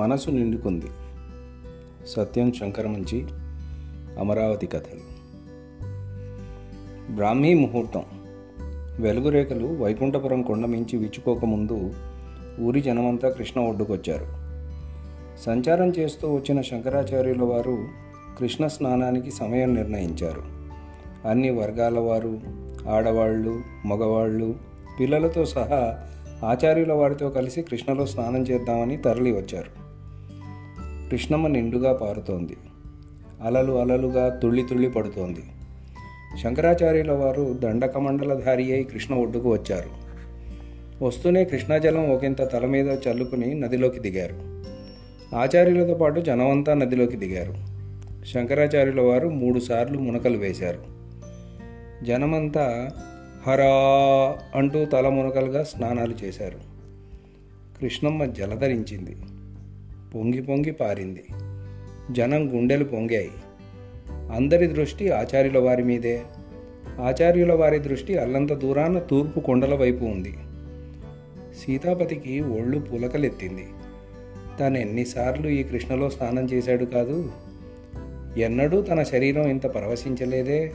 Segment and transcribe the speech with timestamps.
[0.00, 0.86] మనసు నిండుకుంది.
[2.06, 3.26] సత్యం శంకరమంచి
[4.18, 5.00] అమరావతి కథలు.
[7.14, 8.02] బ్రాహ్మీ ముహూర్తం.
[9.00, 11.90] వెలుగురేఖలు వైకుంఠపురం కొండ మించి విచ్చుకోకముందు
[12.60, 14.26] ఊరి జనమంతా కృష్ణ ఒడ్డుకొచ్చారు.
[15.40, 17.78] సంచారం చేస్తూ వచ్చిన శంకరాచార్యుల వారు
[18.38, 20.42] కృష్ణ స్నానానికి సమయం నిర్ణయించారు.
[21.28, 22.40] అన్ని వర్గాల వారు
[22.88, 24.54] ఆడవాళ్ళు మగవాళ్ళు
[25.00, 25.98] పిల్లలతో సహా
[26.44, 29.79] ఆచార్యుల వారితో కలిసి కృష్ణలో స్నానం చేద్దామని తరలి వచ్చారు
[31.10, 32.56] కృష్ణమ్మ నిండుగా పారుతోంది.
[33.42, 35.42] అలలు అలలుగా తుళ్ళి తుళ్ళి పడుతోంది.
[36.42, 40.10] శంకరాచార్యుల వారు దండకమండలధారి అయి కృష్ణ ఒడ్డుకు వచ్చారు.
[41.04, 44.34] వస్తూనే కృష్ణాజలం ఒకంత తల మీద చల్లుకుని నదిలోకి దిగారు.
[45.36, 47.54] ఆచార్యులతో పాటు జనమంతా నదిలోకి దిగారు.
[48.26, 50.80] శంకరాచార్యుల వారు మూడుసార్లు మునకలు వేశారు.
[52.04, 52.90] జనమంతా
[53.46, 53.74] హరా
[54.54, 56.58] అంటూ తల మునకలుగా స్నానాలు చేశారు.
[57.80, 59.16] కృష్ణమ్మ జలధరించింది.
[60.14, 61.24] పొంగి పొంగి పారింది.
[62.10, 63.30] జనం గుండెలు పొంగాయి.
[64.34, 66.22] అందరి దృష్టి ఆచార్యుల వారి మీదే.
[67.00, 70.34] ఆచార్యుల వారి దృష్టి అల్లంత దూరాన తూర్పు కొండల వైపు ఉంది.
[71.58, 73.66] సీతాపతికి ఒళ్ళు పులకలెత్తింది.
[74.60, 77.32] తాను ఎన్నిసార్లు ఈ కృష్ణలో స్నానం చేశాడు కాదు?
[78.36, 80.72] ఎన్నడూ తన శరీరం ఇంత పరవశించలేదే?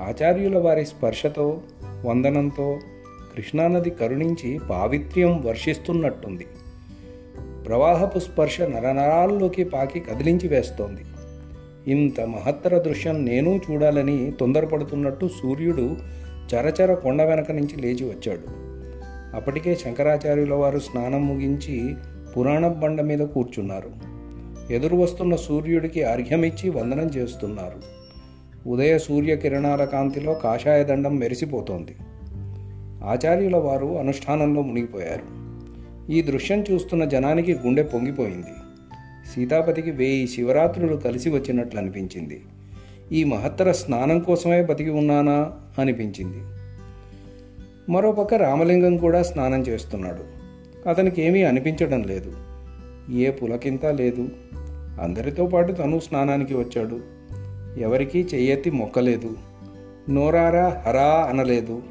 [0.00, 1.60] ఆచార్యుల వారి స్పర్శతో
[2.04, 2.78] వందనంతో
[3.36, 6.46] కృష్ణానది కరుణించి పావిత్ర్యం వర్షిస్తున్నట్టుంది.
[7.66, 11.00] ప్రవాహపు స్పర్శ నరనరాల్లోకి పాకి కదిలించి వేస్తోంది.
[11.90, 15.96] ఇంత మహత్తర దృశ్యం నేను చూడాలని తొందరపడుతున్నట్టు సూర్యుడు
[16.54, 18.72] చరచర కొండ వెనక నుంచి లేచి వచ్చాడు.
[19.36, 21.94] అప్పటికే శంకరాచార్యుల వారు స్నానం ముగించి
[22.36, 23.90] పురాణ బండ మీద కూర్చున్నారు.
[24.72, 28.02] ఎదురు వస్తున్న సూర్యుడికి అర్ఘ్యమిచ్చి వందనం చేస్తున్నారు.
[28.68, 31.96] ఉదయ సూర్య కిరణాల కాంతిలో కాషాయ దండం మెరిసిపోతోంది.
[33.04, 35.41] ఆచార్యుల వారు అనుష్ఠానంలో మునిగిపోయారు.
[36.10, 38.50] ఈ దృశ్యం చూస్తున్న జనానికి గుండె పొంగిపోయింది.
[39.34, 42.44] సీతాపతికి వేయి శివరాత్రులు కలిసి వచ్చినట్లు అనిపించింది.
[43.12, 45.52] ఈ మహత్తర స్నానం కోసమే బతికి ఉన్నానా?
[45.78, 46.38] అనిపించింది.
[47.92, 50.42] మరోపక్క రామలింగం కూడా స్నానం చేస్తున్నాడు.
[50.88, 52.32] అతనికి ఏమీ అనిపించడం లేదు.
[53.12, 54.28] ఏ పులకింత లేదు.
[55.02, 57.00] అందరితో పాటు తను స్నానానికి వచ్చాడు.
[57.80, 59.36] ఎవరికీ చెయ్యెత్తి మొక్కలేదు.
[60.10, 61.82] నోరారా హరా అనలేదు.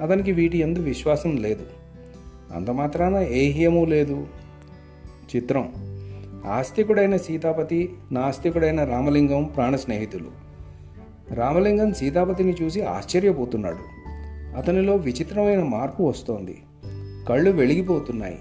[0.00, 1.85] అతనికి వీటి ఎందు విశ్వాసం లేదు.
[2.56, 4.26] అంత మాత్రాన ఏహ్యము లేదు.
[5.36, 5.72] చిత్రం.
[6.46, 10.30] ఆస్తికుడైన సీతాపతి నాస్తికుడైన రామలింగం ప్రాణ స్నేహితులు.
[11.34, 13.78] రామలింగం సీతాపతిని చూసి ఆశ్చర్యపోతున్నాడు.
[14.56, 16.58] అతనిలో విచిత్రమైన మార్పు వస్తోంది.
[17.28, 18.38] కళ్ళు వెలిగిపోతున్నాయి.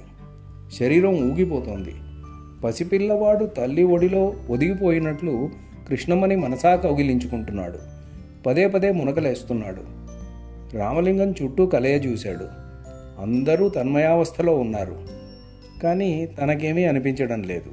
[0.79, 1.93] శరీరం ఊగిపోతోంది.
[2.63, 5.49] పసిపిల్లవాడు తల్లి ఒడిలో ఒదిగిపోయినట్లు
[5.89, 7.77] కృష్ణమ్మని మనసా కౌగిలించుకుంటున్నాడు.
[8.45, 9.81] పదే పదే మునకలేస్తున్నాడు.
[10.77, 12.64] రామలింగం చుట్టూ కలయ చూశాడు
[13.19, 14.97] అందరూ తన్మయావస్థలో ఉన్నారు.
[15.83, 17.71] కానీ తనకేమీ అనిపించడం లేదు.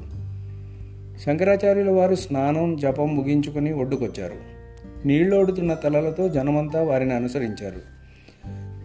[1.19, 4.53] శంకరాచార్యుల వారు స్నానం జపం ముగించుకుని ఒడ్డుకొచ్చారు.
[5.06, 7.92] నీళ్ళోడుతున్న తలలతో జనమంతా వారిని అనుసరించారు.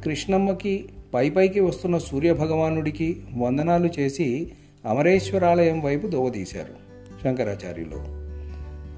[0.03, 4.51] కృష్ణమ్మకి పైపైకి వస్తున్న సూర్యభగవానుడికి వందనాలు చేసి
[4.85, 6.87] అమరేశ్వరాలయం వైపు దోవదీశారు
[7.23, 8.27] శంకరాచార్యులు.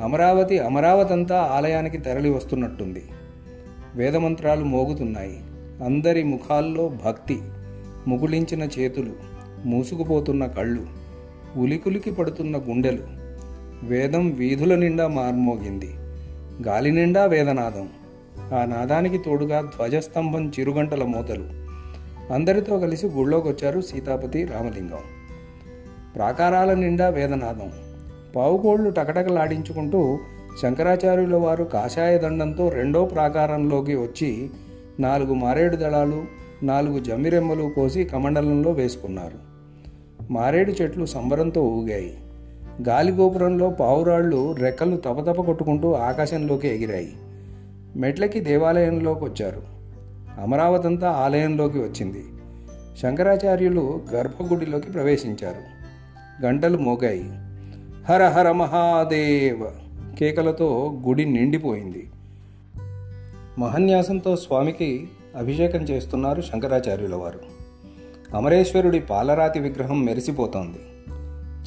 [0.03, 3.03] అమరావతి అమరావతంతా ఆలయానికి తరలి వస్తున్నట్టుంది
[3.95, 5.37] వేదమంత్రాలు మోగుతున్నాయి.
[5.85, 7.39] అందరి ముఖాల్లో భక్తి
[8.07, 9.11] ముగుళించిన చేతులు
[9.65, 10.85] మూసుకుపోతున్న కళ్ళు
[11.57, 13.03] ఉలికులికి పడుతున్న గుండెలు.
[13.83, 15.93] వేదం వీధుల నిండా మార్మోగింది.
[16.67, 17.89] గాలి నిండా వేదనాదం.
[18.53, 21.45] ఆ నాదానికి తోడుగా ధ్వజస్తంభం చిరుగంటల మూతలు.
[22.33, 25.03] అందరితో కలిసి గుళ్ళోకొచ్చారు సీతాపతి రామలింగం.
[26.15, 27.71] ప్రాకారాల నిండా వేదనాదం.
[28.35, 30.19] పావుకోళ్ళు టకటకలాడించుకుంటూ
[30.61, 34.49] శంకరాచార్యుల వారు కాషాయ దండంతో రెండో ప్రాకారంలోకి వచ్చి
[34.99, 36.25] నాలుగు మారేడు దళాలు
[36.63, 39.49] నాలుగు జమ్మిరెమ్మలు కోసి కమండలంలో వేసుకున్నారు.
[40.33, 42.17] మారేడు చెట్లు సంబరంతో ఊగాయి.
[42.87, 47.13] గాలి గోపురంలో పావురాళ్ళు రెక్కలు తపతప కొట్టుకుంటూ ఆకాశంలోకి ఎగిరాయి.
[47.95, 49.61] మెట్లకి దేవాలయంలోకి వచ్చారు.
[50.41, 52.23] అమరావతంతా ఆలయంలోకి వచ్చింది.
[53.01, 55.79] శంకరాచార్యులు గర్భగుడిలోకి ప్రవేశించారు.
[56.45, 57.25] గంటలు మోగాయి.
[58.09, 59.71] హర హర మహాదేవ!
[60.19, 62.07] కేకలతో గుడి నిండిపోయింది.
[63.59, 67.39] మహన్యాసంతో స్వామికి అభిషేకం చేస్తున్నారు శంకరాచార్యుల వారు
[68.35, 70.79] అమరేశ్వరుడి పాలరాతి విగ్రహం మెరిసిపోతోంది.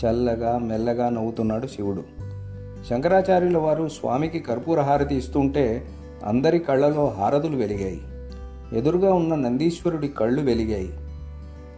[0.04, 2.04] చల్లగా మెల్లగా నవ్వుతున్నాడు శివుడు.
[2.90, 5.84] శంకరాచార్యుల వారు స్వామికి కర్పూర హారతి ఇస్తుంటే
[6.24, 8.00] అందరి కళ్ళలో హారతులు వెలిగాయి.
[8.78, 10.90] ఎదురుగా ఉన్న నందీశ్వరుడి కళ్ళు వెలిగాయి.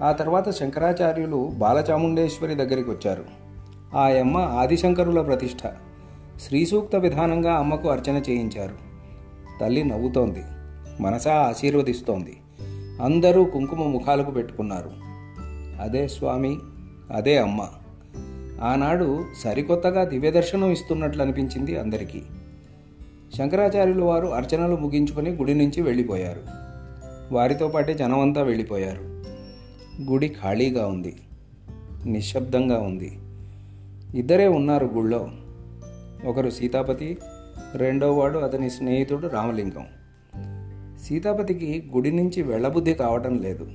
[0.03, 3.25] ఆ తర్వాత శంకరాచార్యులు బాలచాముండేశ్వరి దగ్గరికి వచ్చారు.
[3.97, 5.73] ఆ యమ్మ ఆదిశంకరుల ప్రతిష్ట.
[6.41, 8.94] శ్రీసూక్త విధానంగా అమ్మకు అర్చన చేయించారు.
[9.61, 10.43] తల్లి నవ్వుతోంది.
[11.03, 12.37] మనసా ఆశీర్వదిస్తోంది.
[13.03, 14.91] అందరూ కుంకుమ ముఖాలకు పెట్టుకున్నారు.
[15.83, 16.57] అదే స్వామి
[17.13, 17.69] అదే అమ్మ.
[18.63, 22.23] ఆనాడు సరికొత్తగా దివ్యదర్శనం ఇస్తున్నట్లు అనిపించింది అందరికీ.
[23.39, 26.41] శంకరాచార్యుల వారు అర్చనలు ముగించుకొని గుడి నుంచి వెళ్ళిపోయారు.
[27.33, 29.23] వారితో పాటే జనమంతా వెళ్ళిపోయారు.
[30.11, 31.17] గుడి ఖాళీగా ఉంది.
[32.07, 33.19] నిశ్శబ్దంగా ఉంది.
[34.19, 35.29] ఇద్దరే ఉన్నారు గుళ్ళో.
[36.27, 37.19] ఒకరు సీతాపతి
[37.75, 39.87] రెండో వాడు అతని స్నేహితుడు రామలింగం.
[41.03, 43.69] సీతాపతికి గుడి నుంచి వెళ్ళబుద్ధి కావటం లేదు.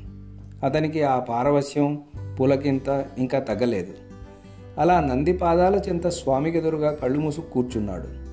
[0.65, 2.03] అతనికి ఆ పారవశ్యం
[2.39, 3.93] పులకింత ఇంకా తగ్గలేదు.
[4.77, 8.29] అలా నంది పాదాల చెంత స్వామికి ఎదురుగా కళ్ళు మూసు కూర్చున్నాడు.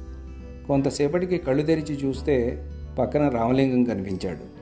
[0.67, 2.65] కొంతసేపటికి కళ్ళు తెరిచి చూస్తే
[2.99, 4.57] పక్కన రామలింగం కనిపించాడు.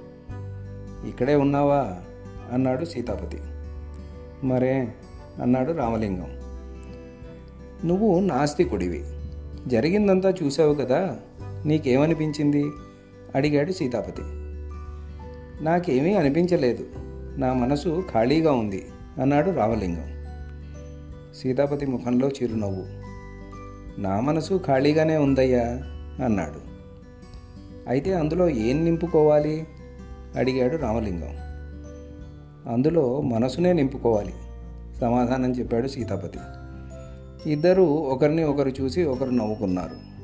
[1.09, 1.97] ఇక్కడే ఉన్నావా?
[2.53, 3.39] అన్నాడు సీతాపతి.
[4.47, 4.95] మరే
[5.43, 6.31] అన్నాడు రామలింగం.
[7.89, 9.05] నువ్వు నాస్తికుడివి.
[9.67, 11.17] జరిగిందంతా చూసావు కదా
[11.67, 12.65] నీకేమనిపించింది?
[13.35, 14.23] అడిగాడు సీతాపతి.
[15.65, 16.87] నాకేమీ అనిపించలేదు.
[17.39, 18.87] నా మనసు ఖాళీగా ఉంది
[19.23, 20.25] అన్నాడు రామలింగం.
[21.35, 22.85] సీతాపతి ముఖంలో చిరునవ్వు.
[24.01, 25.63] నా మనసు ఖాళీగానే ఉందయ్యా
[26.25, 26.75] అన్నాడు.
[27.89, 29.67] అయితే అందులో ఏం నింపుకోవాలి?
[30.37, 31.37] అడిగాడు రామలింగం.
[32.73, 34.35] అందులో మనసునే నింపుకోవాలి
[35.01, 36.39] సమాధానం చెప్పాడు సీతాపతి.
[37.47, 40.15] ఇద్దరూ ఒకరిని ఒకరు చూసి ఒకరు నవ్వుకున్నారు.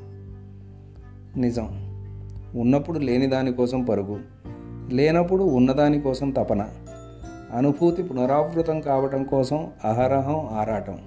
[1.39, 1.69] నిజం.
[2.55, 4.19] ఉన్నప్పుడు లేని దానికోసం పరుగు.
[4.91, 6.69] లేనప్పుడు ఉన్నదాని కోసం తపన.
[7.53, 10.97] అనుభూతి పునరావృతం కావటం కోసం అహరహం ఆరాటం.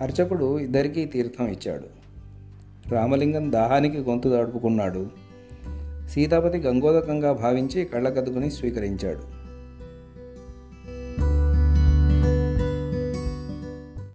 [0.00, 2.02] అర్చకుడు ఇద్దరికీ తీర్థం ఇచ్చాడు.
[2.94, 5.06] రామలింగం దాహానికి గొంతు దాడుపుకున్నాడు
[6.08, 9.41] సీతాపతి గంగోదకంగా భావించి కళ్ళకద్దుకుని స్వీకరించాడు.